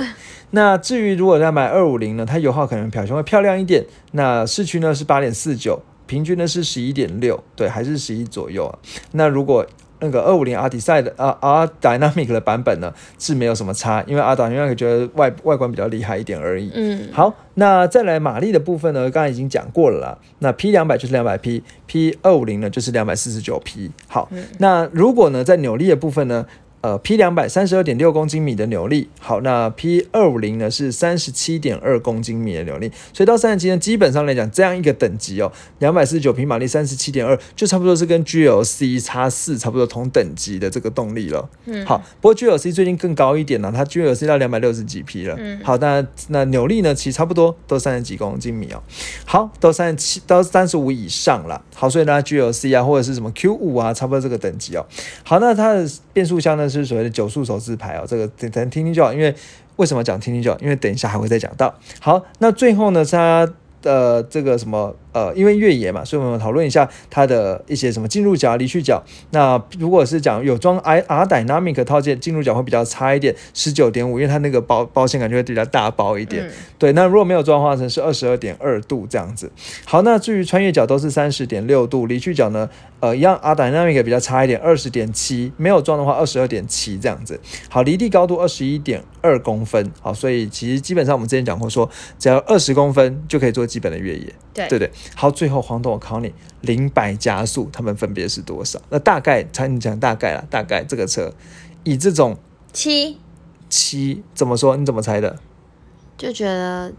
[0.57, 3.85] 那至于如果要买二五零呢，它油耗可能表现会漂亮一点。
[4.13, 8.79] 那市区呢是八点四九，平均呢是十一点六，对，还是十一左右啊。
[9.13, 9.67] 那如果
[9.99, 16.71] 那个二五零 R D 赛的啊 R Dynamic 的版本呢是没有什么差，因为 R Dynamic 觉得外外观比较厉害一点而已。
[16.75, 20.19] 嗯，好，那再来马力的部分呢，刚刚已经讲过了啦。
[20.39, 23.91] 那 P 两百就是两百匹，P 二五零呢就是两百四十九匹。
[24.09, 26.47] 好，那如果呢在扭力的部分呢？
[26.87, 41.49] 呃，P 两百三十二点六公斤米的扭力，好，那 P 二五零呢是三十七点二公斤米的扭力，所以到三十七呢，基本上来讲，这样一个等级哦，两百四十九匹马力，三十七点二，就差不多是跟 GLC 叉四差不多同等级的这个动力了。
[41.65, 45.35] 嗯，好，不过 GLC 最近更高一点了，它 GLC 到两百六十几匹了。
[45.37, 48.81] 嗯，好，那那扭力呢，其实差不多都三十几公斤米哦。
[49.25, 51.61] 好，都三十七到三十五以上了。
[51.75, 54.87] 好，所以呢，GLC 啊，或者是什么 Q 五啊，差不多这个等级哦。
[55.25, 56.69] 好，那它的变速箱呢？
[56.76, 59.13] 是是所谓的九数手字牌哦，这个等等听听就好。
[59.13, 59.35] 因为
[59.77, 60.59] 为什么讲听听就好？
[60.61, 61.75] 因为等一下还会再讲到。
[62.01, 63.49] 好，那最后呢，他
[63.83, 64.95] 的这个什么？
[65.17, 69.03] 呃，因为越野嘛，所以我们讨论一下它的一些什么进入角、离去角。
[69.31, 76.47] 那如果是讲有装 i R Dynamic 套件，进入角会比较差一点，十九点五，因为它那个包包线感觉会比较大包一点。
[76.79, 79.51] 对，那如果没有装的话，成是二十二点二度这样子。
[79.87, 82.69] 好，那至于穿越角都是三十点六度，离去角呢，
[83.01, 87.41] 呃，一样 R Dynamic 比较差一点，二十点七，没有装的话二十二点七这样子。
[87.71, 89.91] 好，离地高度二十一点二公分。
[90.03, 94.31] 好，所以其实基本上我们之前讲过，说只要二十公分就可以做基本的越野。
[94.53, 94.91] 对，对对。
[95.15, 98.81] 好，最后黄董，我考你，零百加速，他们分别是多少？
[98.91, 101.33] 那大概，才你讲大概了，大概这个车
[101.85, 102.37] 以这种
[102.73, 103.19] 七
[103.69, 104.77] 七怎么说？
[104.77, 105.39] 你怎么猜的？
[106.17, 106.93] 就觉得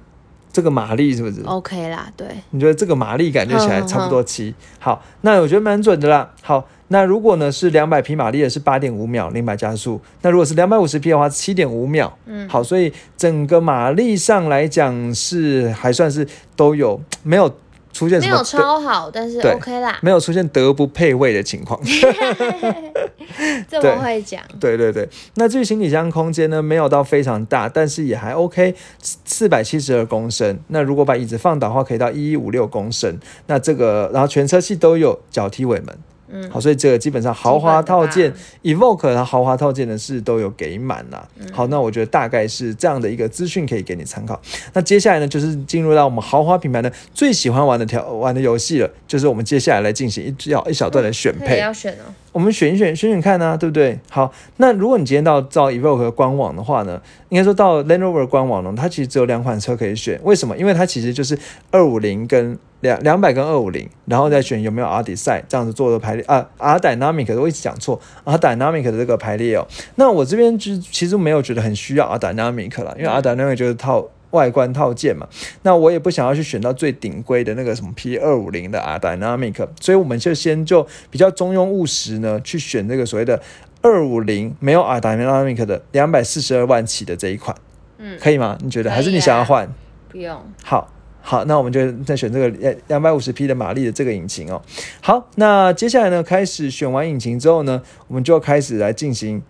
[0.54, 2.12] 这个马力是不是 OK 啦？
[2.16, 4.54] 对，你觉得这个马力感觉起来差不多七？
[4.80, 6.34] 好，那我觉得蛮准的啦。
[6.42, 6.68] 好。
[6.90, 12.18] 那如果呢是两百匹马力的是八点五秒零百加速，那如果是两百五十匹的话七点五秒。
[12.26, 17.54] 嗯，好，所以整个马力上来讲是还算是都有没有
[17.98, 21.82] 出现没有超好，但是 OK 啦，没有出现德不配位的情况。
[23.68, 24.40] 这么会讲？
[24.60, 25.10] 对对对。
[25.34, 30.60] 那至于行李箱空间呢，没有到非常大，但是也还 OK，四百七十二公升。
[30.68, 33.18] 那如果把椅子放倒的话，可以到一一五六公升。
[33.48, 35.98] 那这个然后全车系都有脚踢尾门。
[36.30, 41.28] 嗯，好，所以这个基本上豪华套件，Evoke 它豪华套件呢是都有给满啦。
[41.52, 44.40] 好，那我觉得大概是这样的一个资讯可以给你参考。
[44.74, 51.60] 那接下来呢，就是进入到我们豪华品牌呢最喜欢玩的条玩的游戏了，就是我们接下来来进行一要一小段的选配。
[51.60, 52.14] 要选哦。
[52.34, 53.98] 我们选一选，选选看呢，对不对？
[54.12, 60.20] 好，那如果你今天到到 Evoque 官网的话呢，应该说到 Land Rover 官网呢，它其实只有两款车可以选。
[60.24, 60.56] 为什么？
[60.56, 61.36] 因为它其实就是
[61.72, 69.66] 二五零跟两两百跟二五零，然后再选有没有 R D 赛这样子做的排列啊，R Dynamic 我一直讲错，R Dynamic 的这个排列哦。
[69.96, 74.10] 那我这边就其实没有觉得很需要 R Dynamic 了，因为 R Dynamic 就是套。
[74.32, 75.26] 外观套件嘛，
[75.62, 83.42] 那我也不想要去选到最顶规的那个什么 P 二五零的 R Dynamic，所以我们就先就比较中庸务实呢，去选这个所谓的
[83.82, 87.56] 二五零没有 R Dynamic 的两百四十二万起的这一款，
[88.00, 88.58] 嗯，可以吗？
[88.62, 88.92] 你觉得？
[88.92, 89.66] 还是你想要换？
[90.10, 90.38] 不用。
[90.62, 90.92] 好。
[91.30, 94.62] 好，那我们就再选这个两两百五十匹的马力的这个引擎哦。
[95.02, 99.44] 好，那接下来呢，开始选完引擎之后呢，我们就开始来进行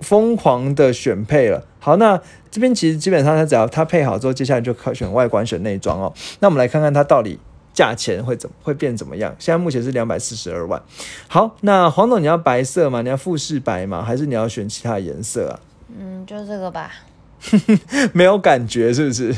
[0.00, 1.64] 疯狂的选配了。
[1.78, 6.12] 好，那这边其实基本上它只要它配好之后，接下来就可选外观、选内装哦。
[6.40, 7.38] 那我们来看看它到底
[7.72, 9.32] 价钱会怎会变怎么样？
[9.38, 10.82] 现在目前是两百四十二万。
[11.28, 13.02] 好，那黄总你要白色吗？
[13.02, 14.02] 你要富士白吗？
[14.02, 15.60] 还是你要选其他颜色啊？
[15.96, 16.90] 嗯，就这个吧。
[18.12, 19.32] 没有感觉是不是？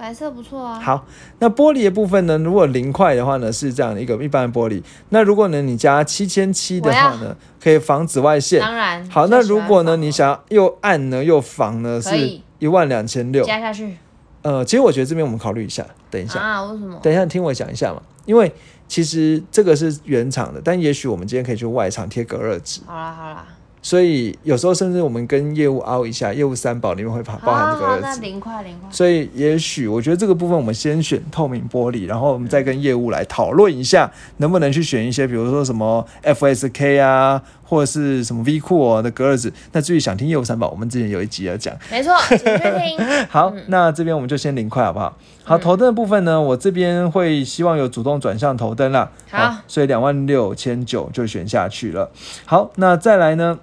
[0.00, 0.80] 白色不错啊。
[0.80, 1.06] 好，
[1.40, 2.38] 那玻璃的部分呢？
[2.38, 4.82] 如果零块的话呢，是这样的一个一般的玻璃。
[5.10, 8.60] 那如果呢，你加七千七的话呢，可以防紫外线。
[8.60, 9.06] 当然。
[9.10, 13.44] 好，那如果呢，你想要又暗呢又防呢，是一万两千六。
[13.44, 13.96] 加下去。
[14.42, 16.98] 呃，其实我觉得这边我们考虑一下，等一下啊，为什么？
[17.02, 18.00] 等一下，听我讲一下嘛。
[18.24, 18.50] 因为
[18.88, 22.80] 其实这个是原厂的，但也许我们今天可以去外厂贴隔热纸。
[22.86, 23.46] 好啦，好啦。
[23.82, 27.98] 所以有时候甚至我们跟业务凹一下，业务三宝里面会包包含这个。
[28.02, 28.88] 那零块零块。
[28.90, 37.42] 所以也许我觉得这个部分我们先选透明玻璃，然后我们再跟业务来讨论一下，能不能去选一些，比如说什么 FSK 啊。
[37.70, 43.06] 或者是什么 V 酷的隔热子，那至于想听业务三宝，我们之前有一集要讲，没错，请去听。
[43.30, 45.16] 好，那这边我们就先零块好不好？
[45.44, 49.08] 好，头灯的部分呢，我这边会希望有主动转向头灯啦。
[49.30, 52.10] 好，所以两万六千九就选下去了。
[52.44, 53.56] 好，那再来呢？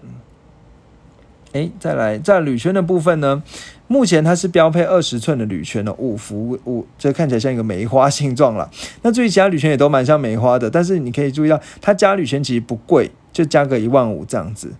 [1.53, 3.41] 哎，再来在铝圈的部分呢？
[3.87, 8.69] 目前它是标配二十寸的铝圈的五幅五，这看起来像一个梅花形状了。
[9.03, 13.11] 那至于其他铝圈也都蛮像梅花的，但是你可以注意到，它加铝圈其实不贵。
[13.33, 14.73] 就加个一万五这样子，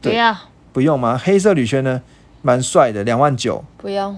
[0.00, 0.36] 不要
[0.72, 1.20] 不用吗？
[1.20, 2.00] 黑色铝圈呢，
[2.40, 4.16] 蛮帅的，两万九，不用。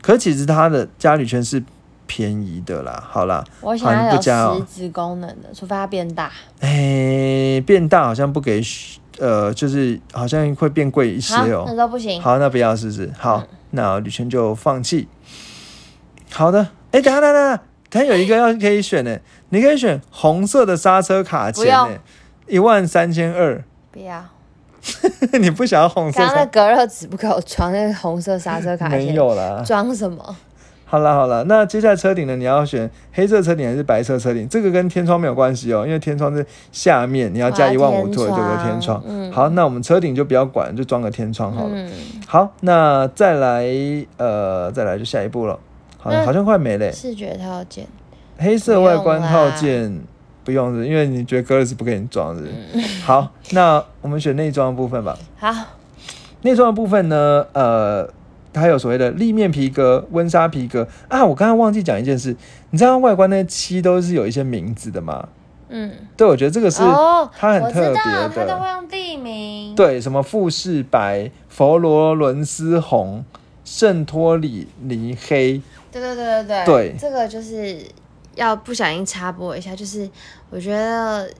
[0.00, 1.62] 可其实它的加铝圈是
[2.08, 3.00] 便宜的啦。
[3.08, 4.20] 好啦，我想要有
[4.58, 6.32] 实质功能的，除非它变大。
[6.58, 8.60] 哎，变大好像不给，
[9.18, 11.64] 呃，就是好像会变贵一些哦。
[11.66, 12.20] 那都不行。
[12.20, 13.10] 好，那不要，是不是？
[13.18, 15.08] 好，那铝圈就放弃。
[16.30, 16.60] 好的，
[16.92, 19.20] 哎，等下等下，它有一个要可以选的，
[19.50, 21.98] 你可以选红色的刹车卡钳呢。
[22.48, 24.22] 一万三千二，不要，
[25.40, 26.18] 你不想要红色？
[26.18, 30.36] 刚刚隔热纸不给我装那个红色刹车卡钳没有啦，装什么？
[30.92, 32.36] 好了好了，那接下来车顶呢？
[32.36, 34.46] 你要选黑色车顶还是白色车顶？
[34.46, 39.02] 这个跟天窗没有关系哦，因为天窗是下面，你要加一万五左右个天窗。
[39.06, 41.70] 嗯，好，那我们车顶就不要管，就装个天窗好了。
[41.72, 41.90] 嗯，
[42.26, 43.66] 好，那再来
[44.18, 45.58] 呃，再来就下一步了。
[45.96, 46.92] 好，好像快没了。
[46.92, 47.86] 视觉套件，
[48.36, 49.98] 黑色外观套件。
[50.44, 52.42] 不用的，因为你觉得隔热纸不给你装的。
[53.02, 55.16] 好，那我们选内装的部分吧。
[55.38, 55.54] 好，
[56.42, 58.06] 内装的部分呢，呃，
[58.52, 61.24] 它有所谓的立面皮革、温莎皮革啊。
[61.24, 62.36] 我刚刚忘记讲一件事，
[62.70, 65.28] 你知道外观那漆都是有一些名字的吗？
[65.68, 66.82] 嗯，对，我觉得这个是
[67.36, 69.74] 它很特别的，它都会用地名。
[69.74, 73.24] 对，什么富士白、佛罗伦斯红、
[73.64, 75.60] 圣托里尼黑。
[75.90, 77.78] 对对对对对，对，这个就是。
[78.34, 80.08] 要不小心插播一下，就是
[80.48, 81.30] 我觉得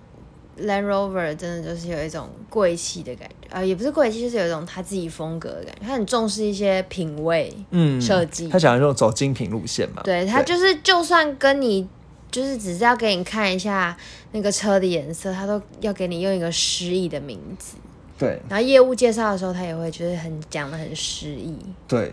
[0.67, 5.83] Land Rover 真的就是有一种贵气的感觉啊，也不是贵气，就是有一种他自己风格的感觉。
[5.87, 8.49] 他很重视一些品味，嗯，设计。
[8.49, 10.03] 他想要这种走精品路线嘛？
[10.05, 11.89] 对他就是，就算跟你
[12.31, 13.97] 就是只是要给你看一下
[14.33, 17.77] 那个车的颜色，他都要给你用一个诗意的名字。
[18.19, 18.41] 对。
[18.49, 21.57] 然后业务介绍的时候，他也会就是很讲的很诗意。
[21.87, 22.13] 对。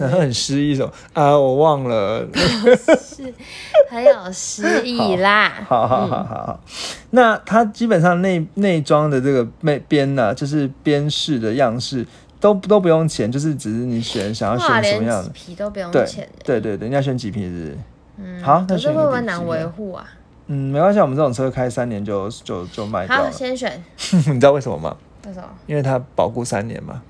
[0.00, 1.38] 然后很失意，什么啊？
[1.38, 2.26] 我忘了，
[2.98, 3.32] 是
[3.90, 5.52] 很有诗意啦。
[5.66, 6.60] 好好好好好，
[7.10, 12.06] 那它基本上内内装的这个内边呢，就是边饰的样式
[12.40, 16.28] 都都不用钱，就是只是你选想要选什么样的皮都不用钱。
[16.44, 17.76] 对对对，你要选几皮是？
[18.16, 20.06] 嗯，好，那选会不会难维护啊？
[20.46, 23.32] 嗯，没关系，我们这种车开三年就就就卖掉了。
[23.32, 23.82] 先选，
[24.26, 24.96] 你知道为什么吗？
[25.26, 25.48] 为什么？
[25.66, 27.02] 因为它保固三年嘛。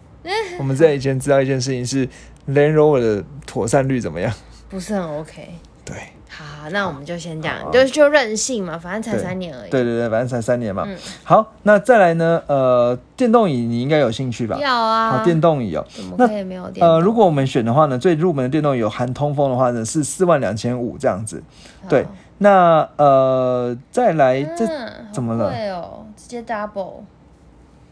[0.58, 2.08] 我们这以前知道一件事情是。
[2.48, 4.32] Land Rover 的妥善率怎么样？
[4.68, 5.48] 不是很 OK。
[5.84, 5.96] 对，
[6.28, 9.70] 好，那我们就先讲，就就任性嘛，反正才三年而已。
[9.70, 10.84] 对对对，反正才三年嘛。
[10.86, 10.96] 嗯。
[11.22, 12.42] 好，那再来呢？
[12.46, 14.56] 呃，电动椅你应该有兴趣吧？
[14.58, 15.10] 要啊。
[15.18, 15.84] 好，电动椅哦。
[15.90, 16.86] 怎么可以没有电？
[16.86, 21.42] 呃，如果我们选的话呢，最入门的电动椅有含通风的话呢，是四万两千五这样子。
[21.88, 22.06] 对。
[22.38, 24.66] 那呃，再来这
[25.12, 25.50] 怎么了？
[25.50, 27.02] 对哦，直接 double。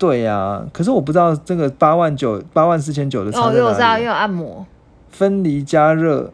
[0.03, 3.31] 对呀，可是我不知道这个八万九、八万四千九的。
[3.39, 4.67] 哦，我知道，又有按摩、
[5.11, 6.29] 分离加热，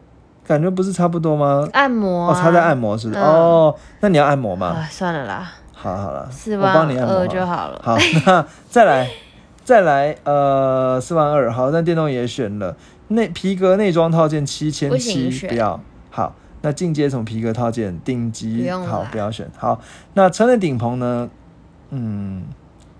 [0.47, 1.69] 感觉不是差不多吗？
[1.73, 3.75] 按摩哦，差在按摩是哦。
[3.99, 4.75] 那你要按摩吗？
[4.89, 7.79] 算了啦，好好了，四万二就好了。
[7.83, 9.07] 好，那再来，
[9.63, 11.53] 再来，呃，四万二。
[11.53, 12.75] 好，那电动也选了，
[13.09, 15.79] 内皮革内装套件七千七，不要。
[16.09, 17.99] 好，那进阶什么皮革套件？
[18.03, 19.47] 顶级好，不要选。
[19.55, 19.79] 好，
[20.15, 21.29] 那车内顶棚呢？
[21.91, 22.45] 嗯。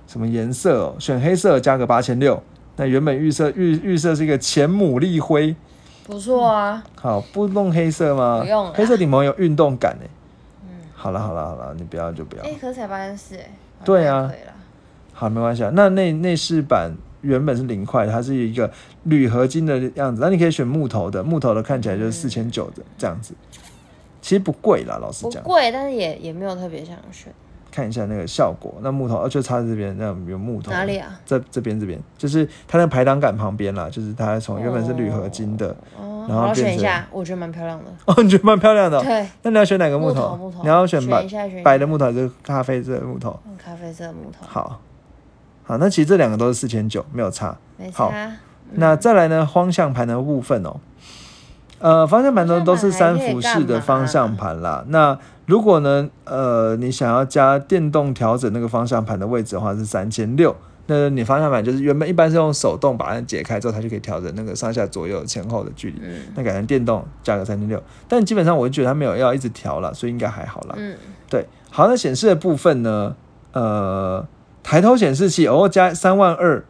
[0.10, 0.96] 什么颜色哦？
[0.98, 2.42] 选黑色加个八千六。
[2.78, 5.56] 那原本预设预预设是一个浅牡蛎灰，
[6.08, 6.84] 不错啊。
[6.96, 8.40] 好，不弄黑色吗？
[8.42, 10.08] 不用，黑色顶棚有运动感哎。
[10.64, 12.44] 嗯，好了好了好了，你不要就不要。
[12.44, 13.52] 哎，可是才八千四哎。
[13.86, 14.32] 对啊。
[15.14, 15.70] 好，没关系啊。
[15.76, 16.92] 那内内饰板
[17.22, 18.72] 原本是零块，它是一个
[19.04, 23.36] 铝合金的样子，那你可以选木头的，木头的看起来就是四千九的这样子。
[24.22, 25.44] 其实不贵啦，老实讲。
[25.44, 27.32] 不贵，但是也也没有特别想选。
[27.72, 30.72] 看一下那个效果，那木头哦，就插在这边，那有木头。
[30.72, 31.20] 哪里啊？
[31.26, 35.76] 这这边这边，就是它那排挡杆旁边啦，就是它从原本是铝合金的，
[36.28, 37.86] 然后选一下，我觉得蛮漂亮的。
[38.06, 39.02] 哦，你觉得蛮漂亮的？
[39.04, 39.28] 对。
[39.44, 40.36] 那你要选哪个木头？
[40.36, 40.62] 木头。
[40.64, 41.28] 你要选白
[41.64, 43.40] 白的木头还是咖啡色的木头？
[43.58, 44.46] 咖啡色的木头。
[44.48, 44.80] 好，
[45.64, 47.58] 好，那其实这两个都是四千九，没有差。
[47.78, 48.32] 没差。
[48.74, 49.46] 那再来呢？
[49.46, 50.80] 方向盘的部分哦。
[51.80, 54.84] 呃，方向盘都都是三辐式的方向盘啦。
[54.90, 60.56] 那如果呢，呃，你想要加电动调整那个方向盘的位置的话，是三千六。
[60.88, 66.02] 那你方向盘就是原本一般是用手动把它解开之后，它就可以调整那个上下左右前后的距离。
[66.36, 67.82] 那改成电动，价格三千六。
[68.08, 70.76] 但基本上我就觉得它没有要一直调了，所以应该还好啦。
[70.78, 70.96] 嗯，
[71.30, 71.48] 对。
[71.70, 73.16] 好，那显示的部分呢？
[73.54, 74.28] 呃，
[74.64, 76.66] 抬头显示器偶尔加三万二。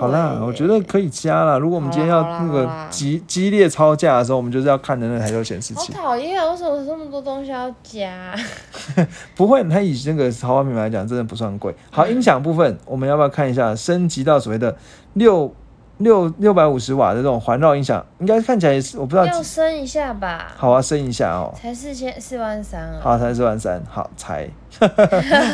[0.00, 1.58] 好啦，我觉得可以加啦。
[1.58, 5.92] 如果我们今天要那个激激烈超价的时候，我们就是要看的那台球显示器。
[5.92, 8.34] 好讨厌，为什么这么多东西要加？
[9.36, 11.74] 不会，它以那个豪华品牌来讲，真的不算贵。
[11.90, 14.76] 好，音响部分，我们要不要看一下升级到所谓的
[15.12, 15.54] 六？
[16.00, 20.50] 六六百五十瓦的这种环绕音响，应该看起来也是，我不知道要升一下吧。
[20.56, 21.52] 好啊，升一下哦。
[21.54, 22.98] 才四千四万三啊。
[23.02, 24.48] 好，才四万三，好才，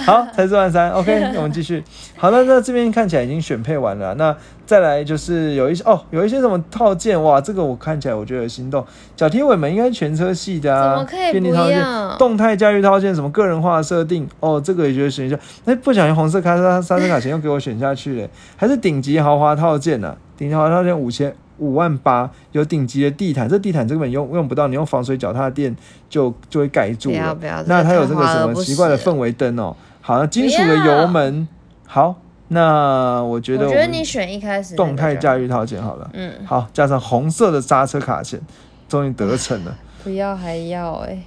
[0.04, 0.90] 好才四万三。
[0.90, 1.82] OK， 我们继续。
[2.16, 4.14] 好了，那这边看起来已经选配完了。
[4.14, 8.84] 那再来就是有一些哦，有一些什么套件哇，这个我看起来我觉得心动。
[9.16, 12.16] 脚踢尾门应该全车系的啊，怎么可以不一样？
[12.18, 15.38] 动态驾驭套件，什么个人化设定哦，这个也觉得选一下。
[15.64, 20.16] 哎，不小心红色卡刹刹车卡钳又给我选下去了，还是顶级豪华套件呢？
[20.36, 25.74] 顶级豪华套件五千五万八，有顶级的地毯，这地毯根本用用不到，你用防水脚踏垫
[26.08, 27.36] 就就会盖住了。
[27.66, 29.76] 那它有这个什么奇怪的氛围灯哦？
[30.00, 31.48] 好，金属的油门。
[31.86, 32.16] 好，
[32.48, 36.10] 那我觉得我觉得你选一开始动态驾驭套件好了。
[36.12, 38.40] 嗯，好，加上红色的刹车卡钳，
[38.88, 39.74] 终于得逞了。
[40.04, 41.20] 不要还要哎，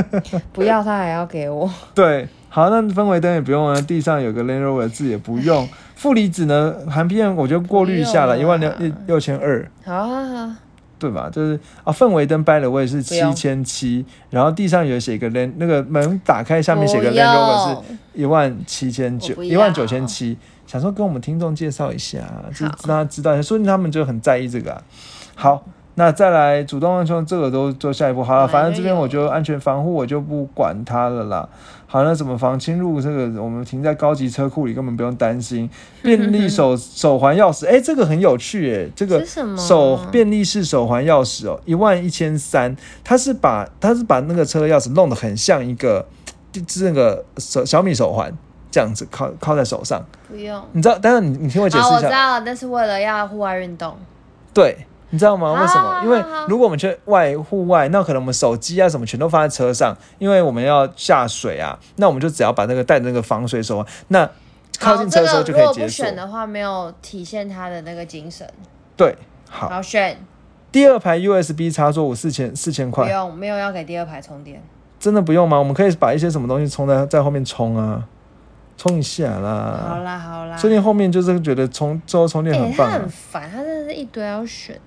[0.52, 1.68] 不要他还要给我。
[1.94, 5.68] 对，好，那氛围灯也不用了，地上有个 Land Rover 的字也不用。
[6.02, 6.74] 负离子呢？
[6.90, 8.68] 含 PM 我就过滤一下了，一万六
[9.06, 10.50] 六千二，好好好，
[10.98, 11.30] 对吧？
[11.30, 20.36] 就是啊，氛围灯掰了，我也是七千七，然后地上有写个 Land，那个门打开，下面写个 Land Rover 是一万七千九，一万九千七，
[20.66, 22.18] 想说跟我们听众介绍一下，
[22.52, 24.82] 就让他知道一下，说明他们就很在意这个。
[25.36, 25.64] 好。
[25.94, 28.48] 那再来主动安全，这个都做下一步好了。
[28.48, 31.46] 反正这边我就安全防护，我就不管它了啦。
[31.86, 32.98] 好，那怎么防侵入？
[32.98, 35.68] 这个我们停在高级车库里，根本不用担心。
[36.02, 39.22] 便利手手环钥匙，哎，这个很有趣，哎，这个
[39.58, 42.74] 手便利式手环钥匙哦，一万一千三。
[43.04, 46.06] 它是把它是把那个车钥匙弄得很像一个，
[46.50, 48.32] 就是那个手小米手环
[48.70, 50.02] 这样子，靠靠在手上。
[50.30, 50.98] 不用，你知道？
[51.02, 51.96] 但是你你听我解释一下。
[51.96, 53.94] 我知道，但是为了要户外运动。
[54.54, 54.86] 对。
[55.12, 55.52] 你知道吗？
[55.60, 56.00] 为什么？
[56.04, 64.28] 因为如果我们去外户外，那可能我们手机啊什么全都放在车上，因为我们要下水啊，那我们就只要把那个带那个防水手环，那
[64.80, 65.74] 靠近车的时候就可以解锁。
[65.74, 68.50] 如果不选的话，没有体现它的那个精神。
[68.96, 69.14] 对，
[69.50, 69.68] 好。
[69.68, 70.18] 好选。
[70.72, 73.04] 第二排 USB 插座，我四千四千块。
[73.04, 74.62] 不用，没有要给第二排充电。
[74.98, 75.58] 真的不用吗？
[75.58, 78.02] 我们可以把一些什么东西充在在后面充啊，
[78.78, 79.78] 充一下啦。
[79.86, 80.56] 好啦好啦。
[80.56, 82.90] 最近后面就是觉得充之后充电很棒。
[82.90, 84.80] 很烦，他真的是一堆要选。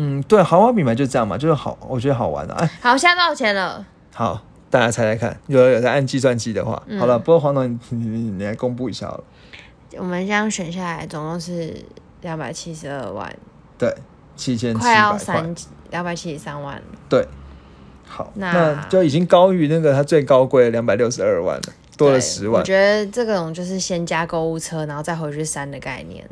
[0.00, 2.54] 嗯，对，豪华品牌就这样嘛，就是好，我觉得好玩的。
[2.54, 3.84] 哎，好，现在多少钱了？
[4.14, 9.24] 好，大家猜猜看，有有在按计算机的话，好了，不过黄总，你你你来公布一下好了。
[9.96, 11.74] 我们这样选下来，总共是
[12.20, 13.34] 两百七十二万。
[13.76, 13.92] 对，
[14.36, 15.52] 七千快要三
[15.90, 16.80] 两百七十三万。
[17.08, 17.26] 对，
[18.06, 21.62] 好，那就已经高于那个它最高贵两百六十二万了。
[21.98, 26.24] 多了十万，我觉得这种就是先加购物车，然后再回去删的概念，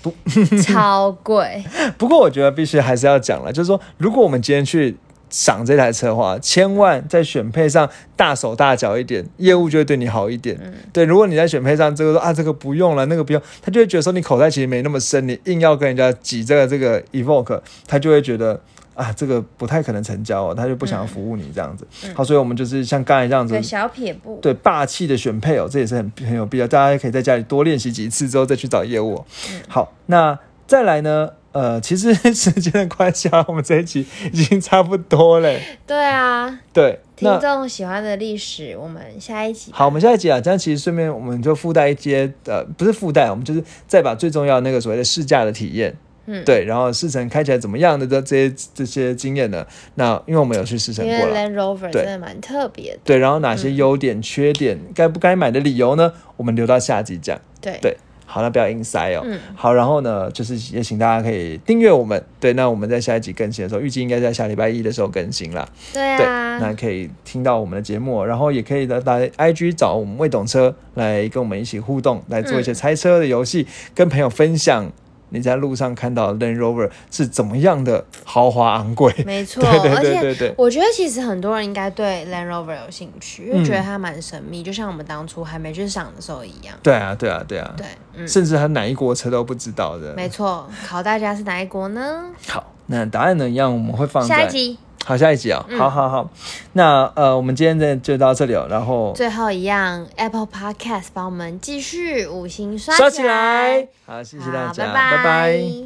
[0.00, 0.12] 不
[0.64, 1.62] 超贵。
[1.98, 4.96] 不过我觉得必须还是要讲了，就是说，如果我们今天去
[5.28, 10.58] 赏这台车的话，千万在选配上大手大脚一点，业务就会对你好一点。
[10.92, 18.58] 对，如果你在选配上这个说啊，这个不用了，那个不用，他就会觉得说你口袋其实没那么深，你硬要跟人家挤这个这个 Evoque，他就会觉得。
[18.94, 21.86] 啊，这个不太可能成交哦，他就不想要服务你这样子。
[22.14, 26.66] 好，所以我们就是像刚才这样子，小撇步，对霸气的选配哦，这也是很很有必要。
[26.66, 29.24] 大家可以在家里多练习几次之后再去找业务。
[29.68, 31.30] 好，那再来呢？
[31.52, 35.60] 呃，其实 时间的关系啊，我们这一集已经差不多嘞。
[35.84, 39.72] 对啊，对，听众喜欢的历史，我们下一集。
[39.74, 45.96] 好，我们下一集啊，这样其实顺便我们就附带一些呃，不是附带，我们就是再把最重要的那个所谓的试驾的体验。
[46.26, 49.66] 嗯，对，然后试乘开起来怎么样的这这些这些经验呢？
[49.94, 53.00] 那因为我们有去试乘过了，Land Rover 真的蛮特别的。
[53.04, 56.12] 对，然后哪些优点、缺点，该不该买的理由呢？
[56.36, 57.40] 我们留到下集讲。
[57.60, 57.96] 对对。
[58.26, 59.22] 好，那不要硬塞哦。
[59.24, 59.40] 嗯。
[59.56, 62.24] 好，然后呢，就是也请大家可以订阅我们。
[62.38, 65.68] 对，那我们在下一集更新的时候，预计应该在下礼拜一的时候更新了。
[65.92, 66.56] 对啊。
[66.60, 73.66] 那可以听到我们的节目，然后也可以来 IG 找我们未懂车来跟我们一起互动，来做一些猜车的游戏，
[73.96, 74.92] 跟朋友分享。
[75.30, 79.12] 你在路上看到 Land Rover 是怎么样的豪华昂贵？
[79.26, 86.76] 没 错，而且我觉得其实很多人应该对 Land Rover 有兴趣，因为觉得它蛮神秘，就像我们当初还没去赏的时候一样。
[86.82, 90.14] 对啊，对啊，对啊，对，甚至它哪一国车都不知道的。
[90.14, 92.24] 没错，考大家是哪一国呢？
[92.48, 94.78] 好，那答案呢一样，我们会放下一集。
[95.04, 96.30] 好，下一集啊，好好好，
[96.74, 105.80] 那呃，我们今天的就到这里了，然后最后一样，Apple Podcast 帮我们继续五星刷起来，好，谢谢大家，拜拜。